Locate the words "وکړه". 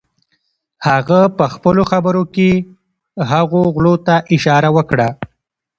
4.77-5.09